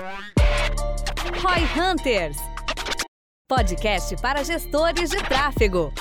[0.00, 2.38] Roy Hunters
[3.46, 5.92] podcast para gestores de tráfego.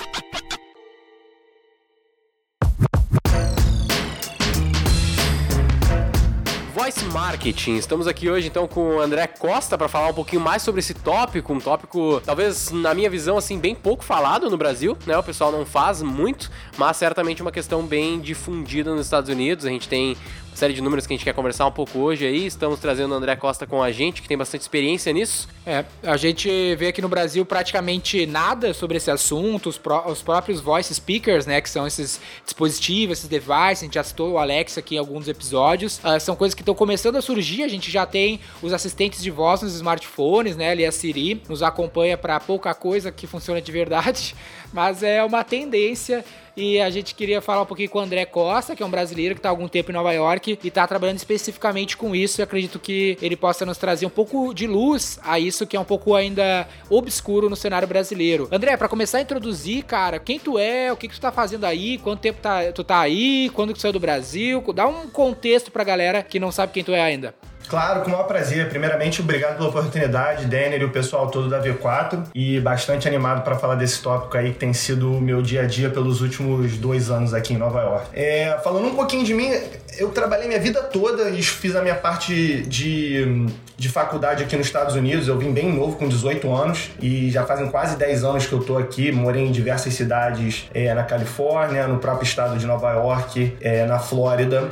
[6.73, 7.75] Voice Marketing.
[7.75, 10.93] Estamos aqui hoje então com o André Costa para falar um pouquinho mais sobre esse
[10.93, 15.17] tópico, um tópico talvez na minha visão assim bem pouco falado no Brasil, né?
[15.17, 19.65] O pessoal não faz muito, mas certamente uma questão bem difundida nos Estados Unidos.
[19.65, 20.15] A gente tem
[20.59, 22.45] série de números que a gente quer conversar um pouco hoje aí.
[22.45, 25.47] Estamos trazendo o André Costa com a gente, que tem bastante experiência nisso.
[25.65, 30.21] É, a gente vê aqui no Brasil praticamente nada sobre esse assunto, os, pró os
[30.21, 34.37] próprios voice speakers, né, que são esses dispositivos, esses devices, a gente já citou o
[34.37, 37.89] Alexa aqui em alguns episódios, uh, são coisas que estão começando a surgir, a gente
[37.89, 42.37] já tem os assistentes de voz nos smartphones, né, ali a Siri nos acompanha para
[42.37, 44.35] pouca coisa que funciona de verdade,
[44.73, 46.23] mas é uma tendência
[46.59, 49.33] e a gente queria falar um pouquinho com o André Costa, que é um brasileiro
[49.33, 52.41] que está há algum tempo em Nova York e está trabalhando especificamente com isso.
[52.41, 55.79] E acredito que ele possa nos trazer um pouco de luz a isso que é
[55.79, 58.49] um pouco ainda obscuro no cenário brasileiro.
[58.51, 61.63] André, para começar a introduzir, cara, quem tu é, o que, que tu tá fazendo
[61.63, 65.07] aí, quanto tempo tá, tu tá aí, quando que tu saiu do Brasil, dá um
[65.07, 67.33] contexto pra galera que não sabe quem tu é ainda.
[67.67, 68.69] Claro, com o maior prazer.
[68.69, 72.23] Primeiramente, obrigado pela oportunidade, Denner e o pessoal todo da V4.
[72.33, 75.65] E bastante animado para falar desse tópico aí que tem sido o meu dia a
[75.65, 78.07] dia pelos últimos dois anos aqui em Nova York.
[78.13, 79.51] É, falando um pouquinho de mim,
[79.97, 83.45] eu trabalhei minha vida toda e fiz a minha parte de,
[83.77, 85.27] de faculdade aqui nos Estados Unidos.
[85.27, 88.63] Eu vim bem novo, com 18 anos, e já fazem quase 10 anos que eu
[88.63, 89.11] tô aqui.
[89.11, 93.99] Morei em diversas cidades é, na Califórnia, no próprio estado de Nova York, é, na
[93.99, 94.69] Flórida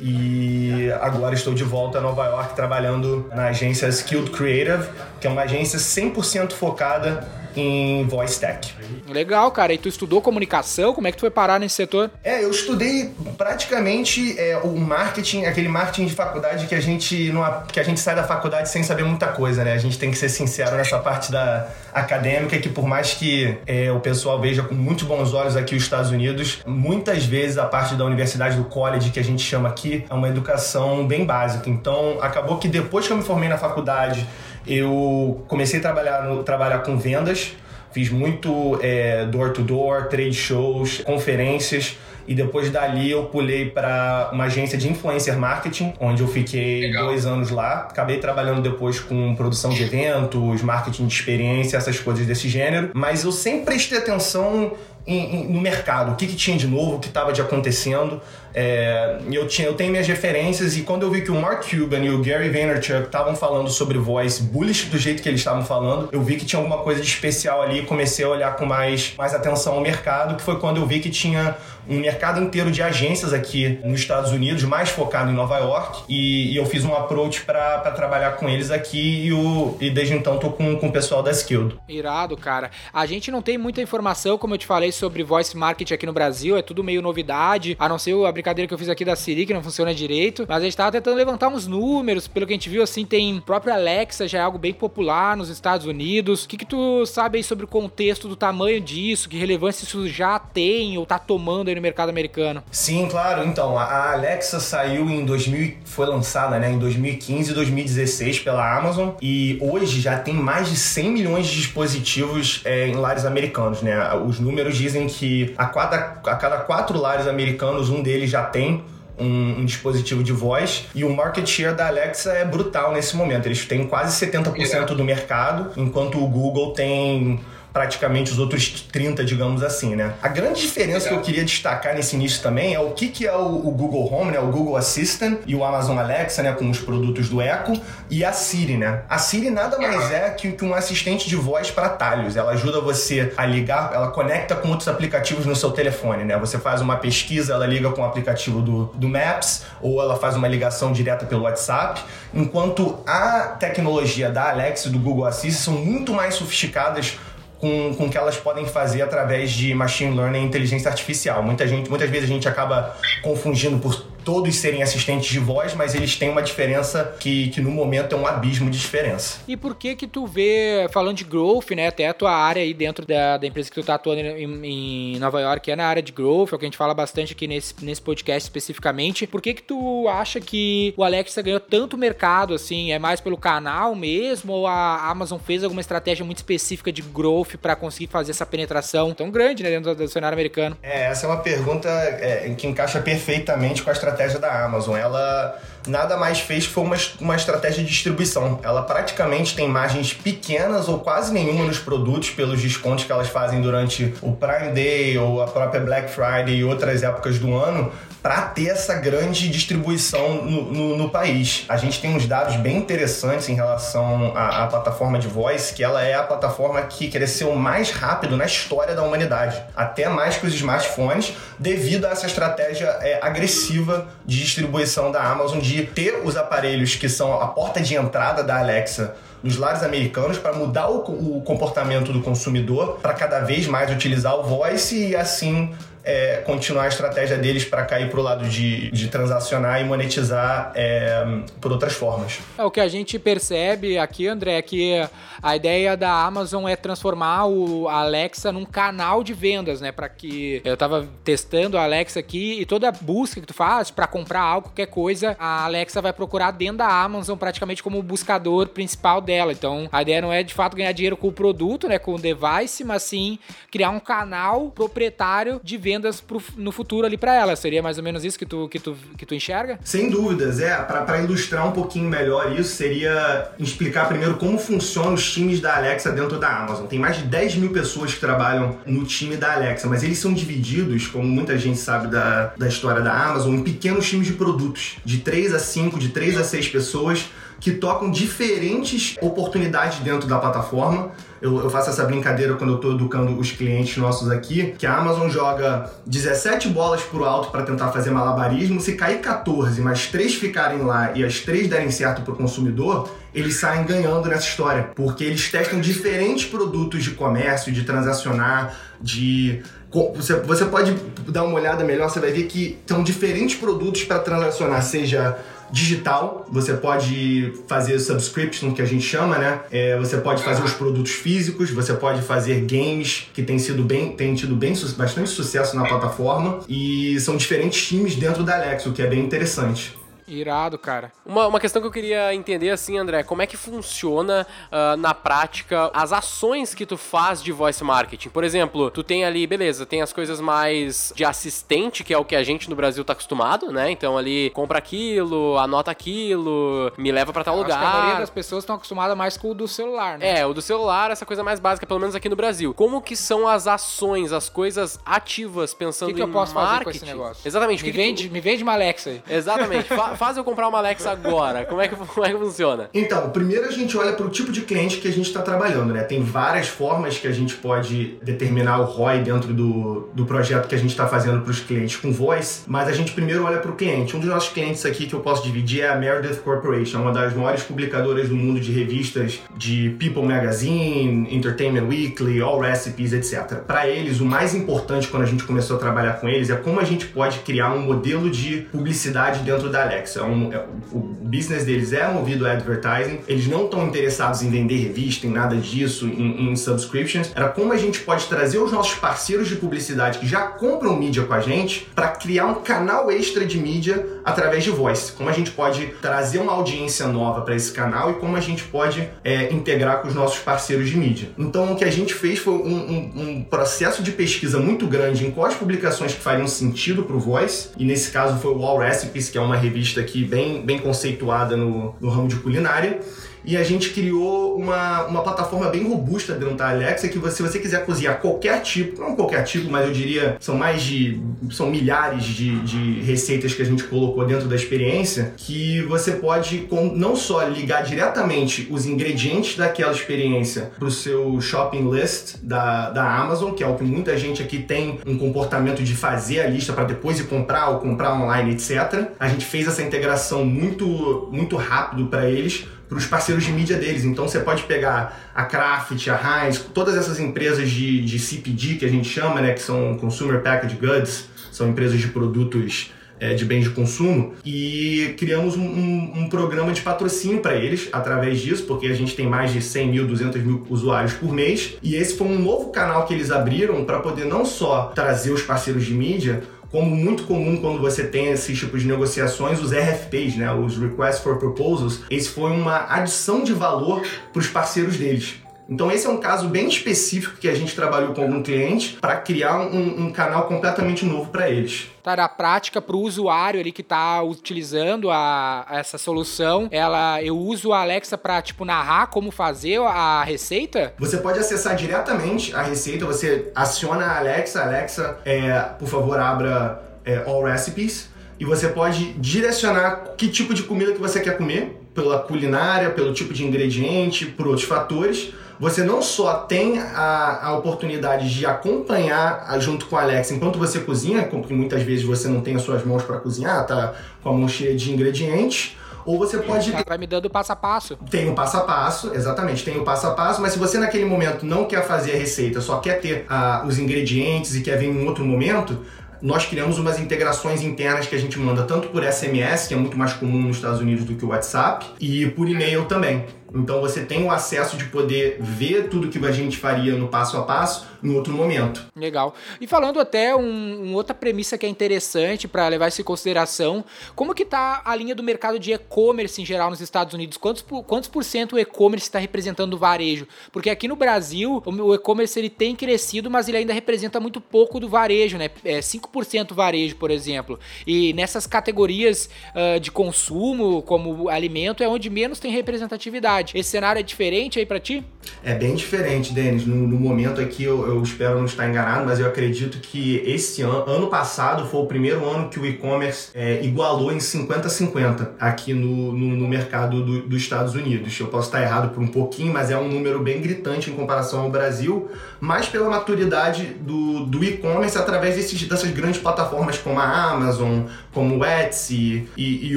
[0.00, 4.88] e agora estou de volta a Nova York trabalhando na agência Skilled Creative,
[5.20, 8.74] que é uma agência 100% focada em voice tech.
[9.08, 9.72] Legal, cara.
[9.72, 10.92] E tu estudou comunicação?
[10.92, 12.10] Como é que tu foi parar nesse setor?
[12.22, 17.62] É, eu estudei praticamente é, o marketing, aquele marketing de faculdade que a gente não,
[17.72, 19.72] que a gente sai da faculdade sem saber muita coisa, né?
[19.72, 23.90] A gente tem que ser sincero nessa parte da acadêmica que por mais que é,
[23.90, 27.94] o pessoal veja com muito bons olhos aqui os Estados Unidos, muitas vezes a parte
[27.94, 31.68] da universidade do college que a gente chama aqui é uma educação bem básica.
[31.68, 34.26] Então acabou que depois que eu me formei na faculdade
[34.66, 37.52] eu comecei a trabalhar, no, trabalhar com vendas,
[37.92, 41.96] fiz muito é, door-to-door, trade shows, conferências.
[42.28, 47.06] E depois dali eu pulei para uma agência de influencer marketing, onde eu fiquei Legal.
[47.06, 47.88] dois anos lá.
[47.90, 52.90] Acabei trabalhando depois com produção de eventos, marketing de experiência, essas coisas desse gênero.
[52.94, 54.74] Mas eu sempre prestei atenção
[55.06, 58.20] em, em, no mercado, o que, que tinha de novo, o que estava de acontecendo.
[58.52, 62.00] É, eu, tinha, eu tenho minhas referências e quando eu vi que o Mark Cuban
[62.00, 66.08] e o Gary Vaynerchuk estavam falando sobre voice bullish do jeito que eles estavam falando,
[66.10, 69.14] eu vi que tinha alguma coisa de especial ali e comecei a olhar com mais,
[69.16, 71.56] mais atenção ao mercado, que foi quando eu vi que tinha
[71.88, 76.52] um mercado inteiro de agências aqui nos Estados Unidos, mais focado em Nova York, e,
[76.52, 80.38] e eu fiz um approach para trabalhar com eles aqui e, o, e desde então
[80.38, 81.76] tô com, com o pessoal da Skilled.
[81.88, 82.70] Irado, cara.
[82.92, 86.12] A gente não tem muita informação, como eu te falei, sobre voice marketing aqui no
[86.12, 89.16] Brasil, é tudo meio novidade, a não ser a brincadeira que eu fiz aqui da
[89.16, 92.52] Siri, que não funciona direito, mas a gente tava tentando levantar uns números, pelo que
[92.52, 96.44] a gente viu, assim, tem própria Alexa, já é algo bem popular nos Estados Unidos.
[96.44, 100.08] O que que tu sabe aí sobre o contexto do tamanho disso, que relevância isso
[100.08, 102.62] já tem ou tá tomando aí no mercado americano?
[102.70, 103.44] Sim, claro.
[103.44, 109.10] Então, a Alexa saiu em 2000, foi lançada, né, em 2015 e 2016 pela Amazon
[109.20, 114.14] e hoje já tem mais de 100 milhões de dispositivos é, em lares americanos, né?
[114.14, 118.82] Os números dizem que a cada, a cada quatro lares americanos, um deles já tem
[119.18, 123.46] um, um, dispositivo de voz e o market share da Alexa é brutal nesse momento.
[123.46, 127.40] Eles têm quase 70% do mercado, enquanto o Google tem
[127.72, 130.14] praticamente os outros 30, digamos assim, né?
[130.22, 133.34] A grande diferença que eu queria destacar nesse início também é o que, que é
[133.34, 134.40] o, o, Google Home, né?
[134.40, 136.52] O Google Assistant e o Amazon Alexa, né?
[136.52, 139.02] Com os produtos do Echo e a Siri, né?
[139.08, 142.36] A Siri nada mais é que, que um assistente de voz para talhos.
[142.36, 146.36] Ela ajuda você a ligar, ela conecta com outros aplicativos no seu telefone, né?
[146.38, 150.36] Você faz uma pesquisa, ela liga com o aplicativo do, do Maps ou ela faz
[150.36, 152.02] uma ligação direta pelo WhatsApp,
[152.34, 157.18] enquanto a tecnologia da Alexa e do Google Assistant são muito mais sofisticadas
[157.60, 161.42] com, com o que elas podem fazer através de machine learning e inteligência artificial.
[161.42, 165.94] Muita gente, muitas vezes a gente acaba confundindo por todos serem assistentes de voz, mas
[165.94, 169.40] eles têm uma diferença que, que no momento é um abismo de diferença.
[169.48, 172.72] E por que que tu vê, falando de growth, né, até a tua área aí
[172.72, 176.02] dentro da, da empresa que tu tá atuando em, em Nova York é na área
[176.02, 179.40] de growth, é o que a gente fala bastante aqui nesse, nesse podcast especificamente, por
[179.40, 183.94] que que tu acha que o Alexa ganhou tanto mercado, assim, é mais pelo canal
[183.94, 188.46] mesmo, ou a Amazon fez alguma estratégia muito específica de growth para conseguir fazer essa
[188.46, 190.76] penetração tão grande, né, dentro do cenário americano?
[190.82, 194.96] É, essa é uma pergunta é, que encaixa perfeitamente com a estratégia estratégia da Amazon.
[194.96, 198.60] Ela nada mais fez que foi uma, uma estratégia de distribuição.
[198.62, 203.62] Ela praticamente tem margens pequenas ou quase nenhuma nos produtos pelos descontos que elas fazem
[203.62, 207.90] durante o Prime Day ou a própria Black Friday e outras épocas do ano
[208.22, 211.64] para ter essa grande distribuição no, no, no, país.
[211.68, 215.82] A gente tem uns dados bem interessantes em relação à, à, plataforma de voice, que
[215.82, 220.46] ela é a plataforma que cresceu mais rápido na história da humanidade, até mais que
[220.46, 226.36] os smartphones, devido a essa estratégia é, agressiva de distribuição da Amazon de ter os
[226.36, 231.38] aparelhos que são a porta de entrada da Alexa nos lares americanos para mudar o,
[231.38, 236.84] o comportamento do consumidor para cada vez mais utilizar o voice e assim é, continuar
[236.84, 241.24] a estratégia deles para cair para o lado de, de transacionar e monetizar é,
[241.60, 242.40] por outras formas.
[242.56, 244.94] É, o que a gente percebe aqui, André, é que
[245.42, 249.92] a ideia da Amazon é transformar o Alexa num canal de vendas, né?
[249.92, 254.06] Para que eu estava testando a Alexa aqui e toda busca que tu faz para
[254.06, 258.68] comprar algo, qualquer coisa, a Alexa vai procurar dentro da Amazon praticamente como o buscador
[258.68, 259.52] principal dela.
[259.52, 262.18] Então, a ideia não é de fato ganhar dinheiro com o produto, né, com o
[262.18, 263.38] device, mas sim
[263.70, 267.54] criar um canal proprietário de vendas pro, no futuro ali para ela.
[267.54, 269.78] Seria mais ou menos isso que tu, que tu, que tu enxerga?
[269.84, 270.76] Sem dúvidas, é.
[270.76, 276.10] Para ilustrar um pouquinho melhor isso, seria explicar primeiro como funcionam os times da Alexa
[276.10, 276.86] dentro da Amazon.
[276.86, 280.34] Tem mais de 10 mil pessoas que trabalham no time da Alexa, mas eles são
[280.34, 284.96] divididos, como muita gente sabe da, da história da Amazon, em pequenos times de produtos,
[285.04, 287.30] de 3 a 5, de 3 a 6 pessoas
[287.60, 291.12] que tocam diferentes oportunidades dentro da plataforma.
[291.40, 294.96] Eu, eu, faço essa brincadeira quando eu estou educando os clientes nossos aqui, que a
[294.96, 298.80] Amazon joga 17 bolas pro alto para tentar fazer malabarismo.
[298.80, 303.56] Se cair 14, mas três ficarem lá e as três derem certo pro consumidor, eles
[303.56, 310.36] saem ganhando nessa história, porque eles testam diferentes produtos de comércio, de transacionar, de você,
[310.36, 310.94] você pode
[311.28, 315.36] dar uma olhada melhor, você vai ver que são diferentes produtos para transacionar, seja
[315.72, 319.60] digital, você pode fazer subscription, que a gente chama, né?
[319.70, 324.12] É, você pode fazer os produtos físicos, você pode fazer games que tem sido bem,
[324.12, 328.92] tem tido bem, bastante sucesso na plataforma e são diferentes times dentro da Alexa, o
[328.92, 329.99] que é bem interessante.
[330.34, 331.12] Irado, cara.
[331.24, 335.14] Uma, uma questão que eu queria entender, assim, André, como é que funciona uh, na
[335.14, 338.28] prática as ações que tu faz de voice marketing?
[338.28, 342.24] Por exemplo, tu tem ali, beleza, tem as coisas mais de assistente, que é o
[342.24, 343.90] que a gente no Brasil tá acostumado, né?
[343.90, 347.78] Então ali, compra aquilo, anota aquilo, me leva para tal lugar.
[347.78, 350.40] Acho que a maioria das pessoas estão acostumadas mais com o do celular, né?
[350.40, 352.72] É, o do celular, essa coisa mais básica, pelo menos aqui no Brasil.
[352.74, 356.22] Como que são as ações, as coisas ativas, pensando em marketing?
[356.22, 356.84] O que, eu posso marketing?
[356.84, 357.48] fazer com esse negócio?
[357.48, 357.84] Exatamente.
[357.84, 358.32] Me, que vende, tu...
[358.32, 359.22] me vende uma Alexa aí.
[359.28, 359.88] Exatamente.
[360.20, 361.64] faz eu comprar uma Alexa agora?
[361.64, 362.90] Como é que, como é que funciona?
[362.92, 365.94] Então, primeiro a gente olha para o tipo de cliente que a gente está trabalhando,
[365.94, 366.02] né?
[366.02, 370.74] Tem várias formas que a gente pode determinar o ROI dentro do, do projeto que
[370.74, 373.70] a gente está fazendo para os clientes com voice, mas a gente primeiro olha para
[373.70, 374.14] o cliente.
[374.14, 377.32] Um dos nossos clientes aqui que eu posso dividir é a Meredith Corporation, uma das
[377.32, 383.60] maiores publicadoras do mundo de revistas de People Magazine, Entertainment Weekly, All Recipes, etc.
[383.66, 386.78] Para eles, o mais importante quando a gente começou a trabalhar com eles é como
[386.78, 390.09] a gente pode criar um modelo de publicidade dentro da Alexa.
[390.18, 394.50] É um, é, o business deles é movido a advertising, eles não estão interessados em
[394.50, 397.30] vender revista, em nada disso, em, em, subscriptions.
[397.34, 401.24] Era como a gente pode trazer os nossos parceiros de publicidade que já compram mídia
[401.24, 405.12] com a gente para criar um canal extra de mídia através de voice.
[405.12, 408.64] Como a gente pode trazer uma audiência nova para esse canal e como a gente
[408.64, 411.30] pode é, integrar com os nossos parceiros de mídia.
[411.38, 415.26] Então, o que a gente fez foi um, um, um processo de pesquisa muito grande
[415.26, 418.78] em quais publicações que fariam sentido para o voice, e nesse caso foi o All
[418.78, 423.00] Recipes, que é uma revista aqui bem, bem conceituada no, no ramo de culinária
[423.44, 427.42] e a gente criou uma, uma plataforma bem robusta dentro da Alexa que você, se
[427.42, 431.20] você quiser cozinhar qualquer tipo, não qualquer tipo, mas eu diria são mais de
[431.50, 436.58] são milhares de, de receitas que a gente colocou dentro da experiência que você pode
[436.68, 442.90] com, não só ligar diretamente os ingredientes daquela experiência para o seu shopping list da,
[442.90, 446.46] da Amazon, que é o que muita gente aqui tem um comportamento de fazer a
[446.46, 449.10] lista para depois ir comprar ou comprar online, etc.
[449.18, 453.78] A gente fez essa integração muito muito rápido para eles para os parceiros de mídia
[453.78, 454.04] deles.
[454.04, 458.84] Então você pode pegar a Kraft, a Heinz, todas essas empresas de, de CPG que
[458.84, 463.44] a gente chama, né, que são Consumer Packaged Goods, são empresas de produtos é, de
[463.44, 468.64] bens de consumo e criamos um, um, um programa de patrocínio para eles através disso,
[468.64, 472.16] porque a gente tem mais de 100 mil, 200 mil usuários por mês e esse
[472.16, 475.92] foi um novo canal que eles abriram para poder não só trazer os parceiros de
[475.92, 480.78] mídia, como muito comum quando você tem esses tipos de negociações, os RFPs, né, os
[480.78, 485.34] Requests for Proposals, esse foi uma adição de valor para os parceiros deles.
[485.70, 489.16] Então esse é um caso bem específico que a gente trabalhou com algum cliente para
[489.18, 491.88] criar um, um, canal completamente novo para eles.
[492.02, 497.38] Tá, na prática, para o usuário ali que está utilizando a, essa solução, ela, eu
[497.38, 500.92] uso a Alexa para tipo narrar como fazer a receita?
[500.98, 506.82] Você pode acessar diretamente a receita, você aciona a Alexa, Alexa, é, por favor, abra
[507.04, 508.10] é, All Recipes
[508.40, 513.12] e você pode direcionar que tipo de comida que você quer comer, pela culinária, pelo
[513.12, 515.32] tipo de ingrediente, por outros fatores.
[515.60, 520.80] Você não só tem a, a oportunidade de acompanhar junto com a Alexa enquanto você
[520.80, 524.32] cozinha, porque muitas vezes você não tem as suas mãos para cozinhar, tá com a
[524.32, 525.76] mão cheia de ingredientes,
[526.06, 526.72] ou você pode.
[526.86, 527.96] Vai me dando passo a passo.
[528.10, 531.04] Tem o passo a passo, exatamente, tem o passo a passo, mas se você naquele
[531.04, 534.86] momento não quer fazer a receita, só quer ter uh, os ingredientes e quer ver
[534.86, 535.78] em um outro momento,
[536.22, 539.96] nós criamos umas integrações internas que a gente manda tanto por SMS, que é muito
[539.96, 543.24] mais comum nos Estados Unidos do que o WhatsApp, e por e-mail também.
[543.54, 547.36] Então você tem o acesso de poder ver tudo que a gente faria no passo
[547.36, 548.86] a passo em outro momento.
[548.96, 549.34] Legal.
[549.60, 550.42] E falando até um,
[550.84, 554.94] um outra premissa que é interessante para levar isso em consideração, como que tá a
[554.94, 557.36] linha do mercado de e-commerce em geral nos Estados Unidos?
[557.36, 560.26] Quantos, quantos por cento o e-commerce está representando o varejo?
[560.52, 564.80] Porque aqui no Brasil o e-commerce ele tem crescido, mas ele ainda representa muito pouco
[564.80, 565.50] do varejo, né?
[565.64, 567.58] É 5% varejo, por exemplo.
[567.86, 573.39] E nessas categorias uh, de consumo, como alimento, é onde menos tem representatividade.
[573.54, 575.04] Esse cenário é diferente aí para ti?
[575.42, 576.66] É bem diferente, Denis.
[576.66, 580.60] No, no, momento aqui, eu, eu, espero não estar enganado, mas eu acredito que esse
[580.62, 585.72] ano, ano passado foi o primeiro ano que o e-commerce é, igualou em 50-50 aqui
[585.72, 588.18] no, no, no mercado do, dos Estados Unidos.
[588.20, 591.40] Eu posso estar errado por um pouquinho, mas é um número bem gritante em comparação
[591.40, 597.30] ao Brasil, mas pela maturidade do, do e-commerce através desses, dessas grandes plataformas como a
[597.30, 599.76] Amazon, como o Etsy e, e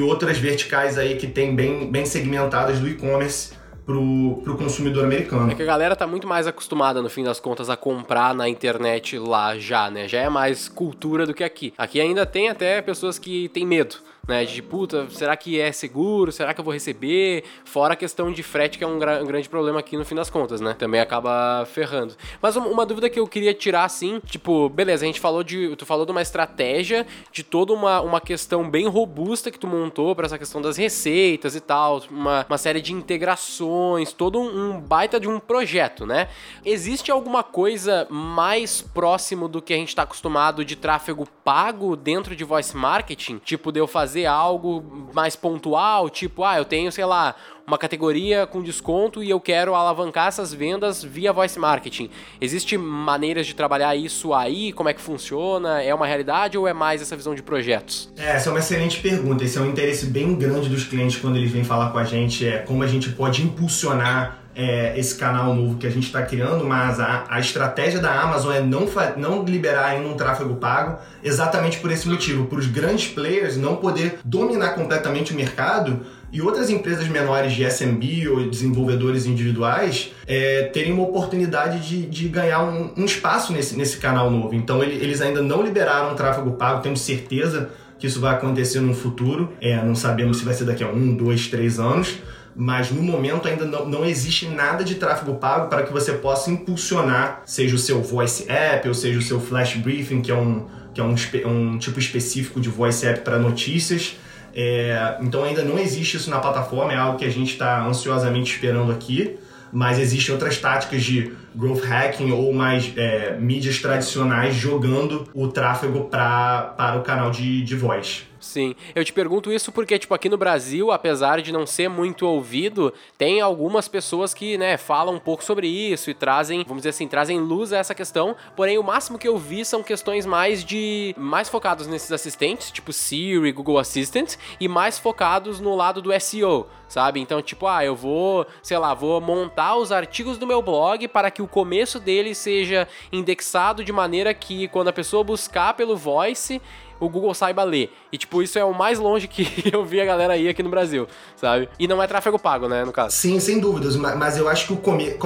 [0.00, 3.53] outras verticais aí que tem bem, bem segmentadas do e-commerce
[3.84, 5.50] pro, pro consumidor americano.
[5.50, 8.48] É que a galera tá muito mais acostumada, no fim das contas, a comprar na
[8.48, 10.08] internet lá já, né?
[10.08, 11.72] Já é mais cultura do que aqui.
[11.76, 14.44] Aqui ainda tem até pessoas que têm medo né?
[14.44, 16.32] De puta, será que é seguro?
[16.32, 17.44] Será que eu vou receber?
[17.64, 20.14] Fora a questão de frete, que é um, gra um grande problema aqui no fim
[20.14, 20.74] das contas, né?
[20.74, 22.14] Também acaba ferrando.
[22.40, 25.74] Mas uma dúvida que eu queria tirar, assim, tipo, beleza, a gente falou de.
[25.76, 30.14] Tu falou de uma estratégia, de toda uma, uma questão bem robusta que tu montou
[30.14, 34.80] para essa questão das receitas e tal, uma, uma série de integrações, todo um, um
[34.80, 36.28] baita de um projeto, né?
[36.64, 42.34] Existe alguma coisa mais próximo do que a gente está acostumado de tráfego pago dentro
[42.34, 43.38] de voice marketing?
[43.38, 47.34] Tipo, de eu fazer fazer algo mais pontual, tipo, ah, eu tenho, sei lá,
[47.66, 52.08] uma categoria com desconto e eu quero alavancar essas vendas via voice marketing.
[52.40, 54.72] Existe maneiras de trabalhar isso aí?
[54.72, 55.82] Como é que funciona?
[55.82, 58.12] É uma realidade ou é mais essa visão de projetos?
[58.16, 59.42] É, essa é uma excelente pergunta.
[59.42, 62.46] Esse é um interesse bem grande dos clientes quando eles vêm falar com a gente,
[62.46, 66.64] é como a gente pode impulsionar é, esse canal novo que a gente está criando,
[66.64, 71.78] mas a, a, estratégia da Amazon é não, não liberar ainda um tráfego pago, exatamente
[71.78, 76.00] por esse motivo, para os grandes players não poder dominar completamente o mercado
[76.32, 82.28] e outras empresas menores de SMB ou desenvolvedores individuais é, terem uma oportunidade de, de
[82.28, 84.54] ganhar um, um, espaço nesse, nesse canal novo.
[84.54, 88.80] Então ele, eles ainda não liberaram o tráfego pago, temos certeza que isso vai acontecer
[88.80, 89.52] no futuro.
[89.60, 92.18] É, não sabemos se vai ser daqui a um, dois, três anos
[92.54, 96.50] mas no momento ainda não, não existe nada de tráfego pago para que você possa
[96.50, 100.66] impulsionar, seja o seu voice app ou seja o seu flash briefing, que é um,
[100.92, 101.14] que é um,
[101.46, 104.16] um tipo específico de voice app para notícias.
[104.54, 108.52] É, então ainda não existe isso na plataforma, é algo que a gente está ansiosamente
[108.52, 109.36] esperando aqui,
[109.72, 116.04] mas existem outras táticas de growth hacking ou mais é, mídias tradicionais jogando o tráfego
[116.04, 118.26] pra, para o canal de, de voz.
[118.44, 122.26] Sim, eu te pergunto isso porque, tipo, aqui no Brasil, apesar de não ser muito
[122.26, 126.90] ouvido, tem algumas pessoas que, né, falam um pouco sobre isso e trazem, vamos dizer
[126.90, 128.36] assim, trazem luz a essa questão.
[128.54, 131.14] Porém, o máximo que eu vi são questões mais de.
[131.16, 136.66] mais focados nesses assistentes, tipo Siri, Google Assistant, e mais focados no lado do SEO,
[136.86, 137.20] sabe?
[137.20, 141.30] Então, tipo, ah, eu vou, sei lá, vou montar os artigos do meu blog para
[141.30, 146.60] que o começo dele seja indexado de maneira que quando a pessoa buscar pelo voice,
[146.98, 147.92] o Google saiba ler.
[148.10, 150.70] E, tipo, isso é o mais longe que eu vi a galera ir aqui no
[150.70, 151.68] Brasil, sabe?
[151.78, 153.14] E não é tráfego pago, né, no caso.
[153.16, 153.96] Sim, sem dúvidas.
[153.96, 155.16] Mas eu acho que o come...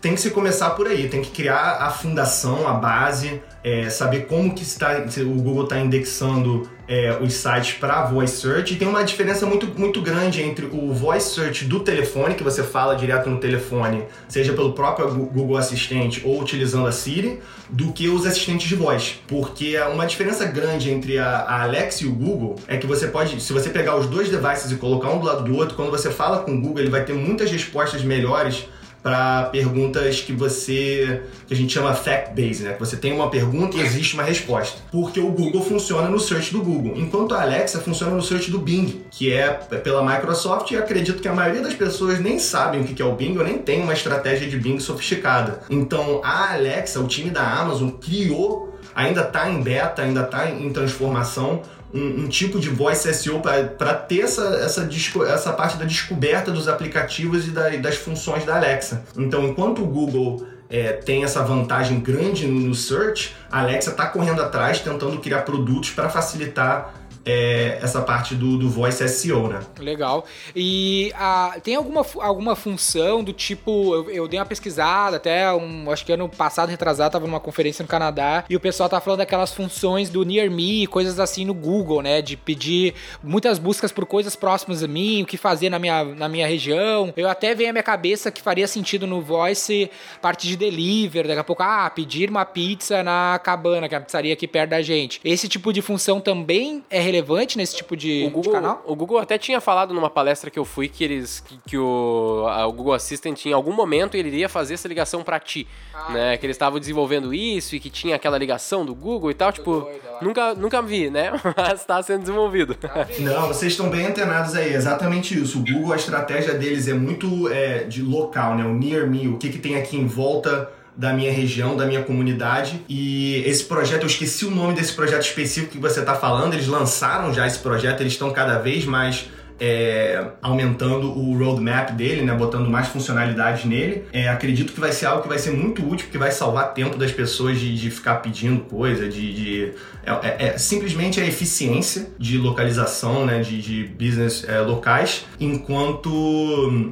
[0.00, 1.08] tem que se começar por aí.
[1.08, 5.78] Tem que criar a fundação, a base, é, saber como que está, o Google está
[5.78, 8.74] indexando é, os sites para voice search.
[8.74, 12.62] E tem uma diferença muito, muito grande entre o voice search do telefone, que você
[12.62, 17.38] fala direto no telefone, seja pelo próprio Google Assistente ou utilizando a Siri,
[17.68, 19.20] do que os assistentes de voz.
[19.28, 23.40] Porque uma diferença grande entre a, a Alexa e o Google é que você pode,
[23.40, 26.10] se você pegar os dois devices e colocar um do lado do outro, quando você
[26.10, 28.66] fala com o Google, ele vai ter muitas respostas melhores
[29.02, 32.72] para perguntas que você que a gente chama fact-based, né?
[32.74, 34.78] Que você tem uma pergunta e existe uma resposta.
[34.90, 38.58] Porque o Google funciona no search do Google, enquanto a Alexa funciona no search do
[38.58, 42.84] Bing, que é pela Microsoft e acredito que a maioria das pessoas nem sabem o
[42.84, 45.60] que é o Bing ou nem tem uma estratégia de Bing sofisticada.
[45.70, 50.70] Então, a Alexa, o time da Amazon criou, ainda está em beta, ainda está em
[50.72, 54.88] transformação, um, um, tipo de voice SEO para ter essa, essa,
[55.28, 59.04] essa parte da descoberta dos aplicativos e da, das funções da Alexa.
[59.16, 64.40] Então, enquanto o Google é, tem essa vantagem grande no search, a Alexa está correndo
[64.40, 66.94] atrás, tentando criar produtos para facilitar
[67.24, 69.60] é, essa parte do, do voice SEO, né?
[69.78, 70.24] Legal.
[70.54, 75.90] E a, tem alguma, alguma função do tipo, eu, eu, dei uma pesquisada até, um,
[75.90, 79.18] acho que ano passado, retrasado, tava numa conferência no Canadá, e o pessoal tá falando
[79.18, 82.22] daquelas funções do Near Me, coisas assim no Google, né?
[82.22, 86.28] De pedir muitas buscas por coisas próximas a mim, o que fazer na minha, na
[86.28, 87.12] minha região.
[87.16, 89.90] Eu até veio à minha cabeça que faria sentido no voice
[90.22, 94.00] parte de delivery, daqui a pouco, ah, pedir uma pizza na cabana, que é a
[94.00, 95.20] pizzaria aqui perto da gente.
[95.24, 98.84] Esse tipo de função também é relevante nesse tipo de, o Google, de canal?
[98.86, 102.46] O Google até tinha falado numa palestra que eu fui que eles que, que o,
[102.48, 106.12] a, o Google Assistant em algum momento ele iria fazer essa ligação para ti, ah,
[106.12, 106.36] né?
[106.36, 109.88] Que eles estavam desenvolvendo isso e que tinha aquela ligação do Google e tal, tipo,
[110.22, 111.32] nunca nunca vi, né?
[111.56, 112.74] Mas está sendo desenvolvido.
[112.74, 115.58] Tá Não, vocês estão bem antenados aí, exatamente isso.
[115.58, 118.64] O Google a estratégia deles é muito é, de local, né?
[118.64, 122.02] O near me, o que que tem aqui em volta da minha região, da minha
[122.02, 122.82] comunidade.
[122.88, 126.66] E esse projeto, eu esqueci o nome desse projeto específico que você está falando, eles
[126.66, 129.26] lançaram já esse projeto, eles estão cada vez mais
[129.60, 134.04] é, aumentando o roadmap dele, né, botando mais funcionalidades nele.
[134.10, 136.96] É, acredito que vai ser algo que vai ser muito útil, porque vai salvar tempo
[136.96, 142.08] das pessoas de, de ficar pedindo coisa, de, de é, é, é simplesmente a eficiência
[142.18, 146.10] de localização, né, de, de business é, locais, enquanto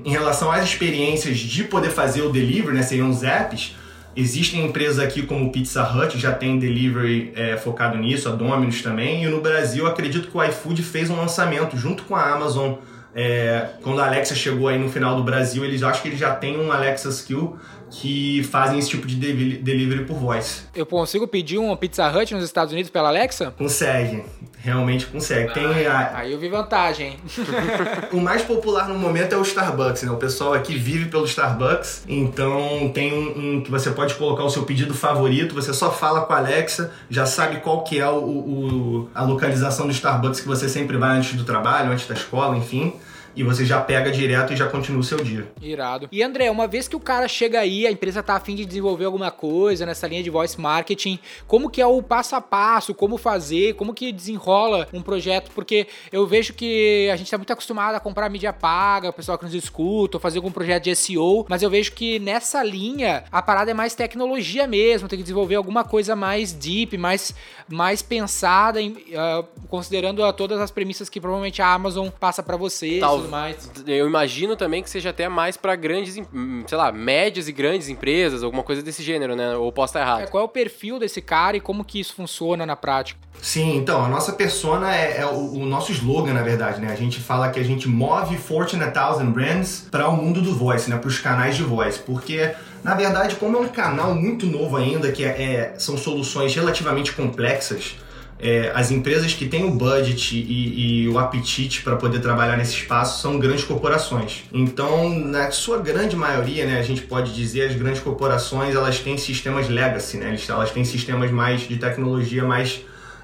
[0.04, 3.74] em relação às experiências de poder fazer o delivery, né, seriam os apps,
[4.18, 9.22] Existem empresas aqui como Pizza Hut, já tem delivery é, focado nisso, a Domino's também.
[9.22, 12.74] E no Brasil, acredito que o iFood fez um lançamento junto com a Amazon.
[13.14, 16.34] É, quando a Alexa chegou aí no final do Brasil, eles acham que eles já
[16.34, 17.56] têm um Alexa Skill
[17.92, 20.68] que fazem esse tipo de delivery por voz.
[20.74, 23.54] Eu consigo pedir um Pizza Hut nos Estados Unidos pela Alexa?
[23.56, 24.24] Consegue,
[24.68, 25.52] realmente consegue.
[25.52, 26.18] Tem a...
[26.18, 27.18] Aí eu vi vantagem.
[28.12, 30.10] o mais popular no momento é o Starbucks, né?
[30.10, 34.50] O pessoal aqui vive pelo Starbucks, então tem um, um que você pode colocar o
[34.50, 38.16] seu pedido favorito, você só fala com a Alexa, já sabe qual que é o,
[38.16, 42.56] o a localização do Starbucks que você sempre vai antes do trabalho, antes da escola,
[42.56, 42.94] enfim
[43.38, 45.48] e você já pega direto e já continua o seu dia.
[45.62, 46.08] Irado.
[46.10, 49.04] E André, uma vez que o cara chega aí, a empresa tá afim de desenvolver
[49.04, 53.16] alguma coisa nessa linha de voice marketing, como que é o passo a passo, como
[53.16, 55.52] fazer, como que desenrola um projeto?
[55.54, 59.38] Porque eu vejo que a gente tá muito acostumado a comprar mídia paga, o pessoal
[59.38, 63.22] que nos escuta, ou fazer algum projeto de SEO, mas eu vejo que nessa linha
[63.30, 67.32] a parada é mais tecnologia mesmo, tem que desenvolver alguma coisa mais deep, mais,
[67.68, 72.56] mais pensada, em, uh, considerando uh, todas as premissas que provavelmente a Amazon passa para
[72.56, 72.98] você.
[72.98, 73.70] Tal, mais.
[73.86, 77.88] Eu imagino também que seja até mais para grandes, hum, sei lá, médias e grandes
[77.88, 79.56] empresas, alguma coisa desse gênero, né?
[79.56, 80.22] Ou posso estar errado.
[80.22, 83.20] É, qual é o perfil desse cara e como que isso funciona na prática?
[83.40, 86.92] Sim, então, a nossa persona é, é o, o, nosso slogan, na verdade, né?
[86.92, 90.90] A gente fala que a gente move Fortune 1000 Brands para o mundo do voice,
[90.90, 90.96] né?
[90.96, 95.10] Para os canais de voice, porque na verdade, como é um canal muito novo ainda,
[95.12, 97.96] que é, é são soluções relativamente complexas,
[98.40, 102.74] é, as empresas que têm o budget e, e o apetite para poder trabalhar nesse
[102.74, 104.44] espaço são grandes corporações.
[104.52, 109.18] Então, na sua grande maioria, né, a gente pode dizer, as grandes corporações elas têm
[109.18, 112.80] sistemas legacy, né, elas têm sistemas mais de tecnologia mais